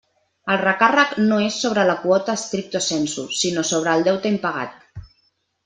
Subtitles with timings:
[0.53, 5.09] El recàrrec no és sobre la quota stricto sensu, sinó sobre el deute impagat.